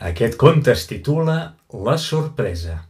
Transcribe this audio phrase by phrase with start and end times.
[0.00, 1.34] Aquest conte es titula
[1.86, 2.86] La sorpresa.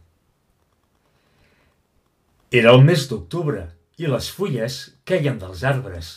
[2.59, 3.65] Era el mes d'octubre
[3.99, 6.11] i les fulles queien dels arbres.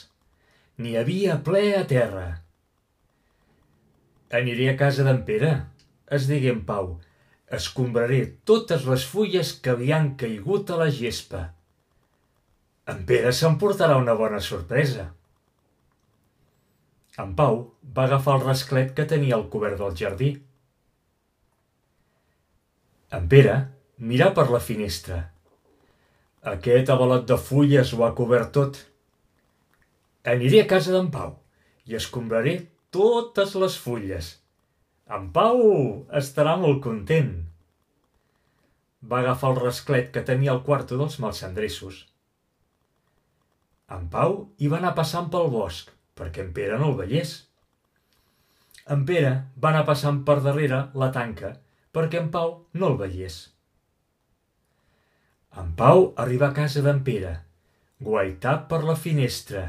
[0.78, 2.28] N'hi havia ple a terra.
[4.42, 5.50] Aniré a casa d'en Pere,
[6.14, 6.94] es digué en Pau.
[7.58, 11.44] Escombraré totes les fulles que li han caigut a la gespa.
[12.86, 15.10] En Pere s'emportarà una bona sorpresa.
[17.18, 17.62] En Pau
[17.98, 20.34] va agafar el rasclet que tenia al cobert del jardí.
[23.14, 23.54] En Pere
[24.10, 25.20] mirà per la finestra.
[26.52, 28.80] Aquest avalot de fulles ho ha cobert tot.
[30.32, 31.36] Aniré a casa d'en Pau
[31.86, 32.56] i escombraré
[32.96, 34.30] totes les fulles.
[35.14, 35.62] En Pau
[36.22, 37.30] estarà molt content.
[39.04, 42.04] Va agafar el rasclet que tenia al quarto dels malsandressos.
[43.94, 47.34] En Pau hi va anar passant pel bosc, perquè en Pere no el veiés.
[48.90, 51.52] En Pere va anar passant per darrere la tanca,
[51.94, 53.36] perquè en Pau no el veiés.
[55.62, 57.36] En Pau arriba a casa d'en Pere,
[58.02, 59.64] guaitat per la finestra.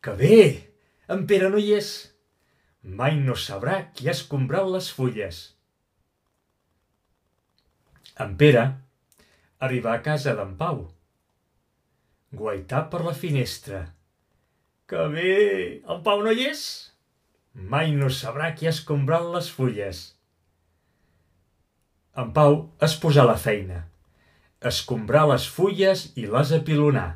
[0.00, 0.38] Que bé!
[1.12, 1.92] En Pere no hi és.
[2.98, 5.42] Mai no sabrà qui ha escombrat les fulles.
[8.24, 8.64] En Pere
[9.66, 10.82] arriba a casa d'en Pau,
[12.32, 13.84] guaitat per la finestra.
[14.88, 15.32] Que bé!
[15.84, 16.66] En Pau no hi és.
[17.52, 20.06] Mai no sabrà qui ha escombrat les fulles.
[22.20, 22.54] En Pau
[22.86, 23.82] es posà a la feina.
[24.68, 27.08] Escombrar les fulles i les apilonar.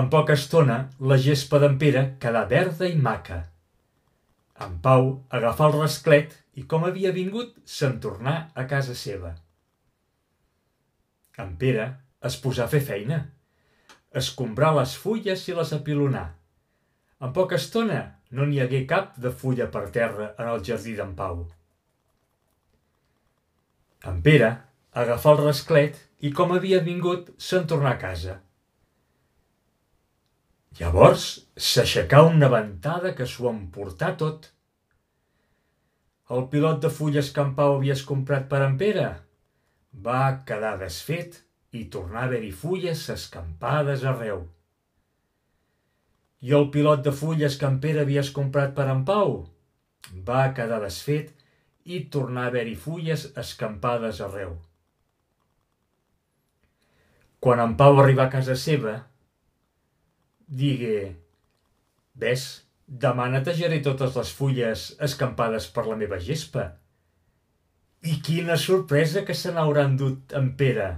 [0.00, 0.76] En poca estona,
[1.10, 3.38] la gespa d'en Pere quedà verda i maca.
[4.66, 9.32] En Pau agafà el rasclet i, com havia vingut, se'n tornà a casa seva.
[11.40, 11.88] En Pere
[12.28, 13.22] es posà a fer feina.
[14.22, 16.26] Escombrar les fulles i les apilonar.
[17.24, 18.04] En poca estona
[18.36, 21.46] no n'hi hagué cap de fulla per terra en el jardí d'en Pau.
[24.10, 24.48] En Pere
[25.02, 28.40] agafà el rasclet i, com havia vingut, se'n tornà a casa.
[30.78, 31.26] Llavors
[31.68, 34.48] s'aixecà una ventada que s'ho emportà tot.
[36.32, 39.08] El pilot de fulles que en Pau havies comprat per en Pere
[40.06, 41.42] va quedar desfet
[41.76, 44.46] i tornar a haver-hi fulles escampades arreu.
[46.42, 49.36] I el pilot de fulles que en Pere havies comprat per en Pau
[50.30, 51.30] va quedar desfet
[51.84, 54.54] i tornar a haver-hi fulles escampades arreu.
[57.42, 58.94] Quan en Pau arriba a casa seva,
[60.46, 61.16] digué,
[62.14, 62.44] ves,
[62.86, 66.68] demà netejaré totes les fulles escampades per la meva gespa.
[68.02, 70.88] I quina sorpresa que se n'haurà endut en Pere.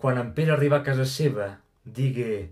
[0.00, 1.50] Quan en Pere arriba a casa seva,
[1.84, 2.50] digué,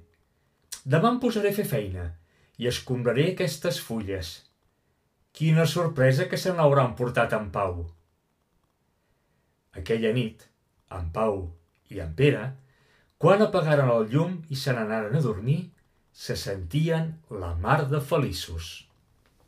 [0.84, 2.10] demà em posaré a fer feina
[2.58, 4.47] i escombraré aquestes fulles.
[5.36, 7.84] Quina sorpresa que se n'haurà emportat en Pau.
[9.76, 10.42] Aquella nit,
[10.90, 11.42] en Pau
[11.94, 12.44] i en Pere,
[13.18, 15.70] quan apagaren el llum i se n'anaren a dormir,
[16.12, 18.87] se sentien la mar de feliços.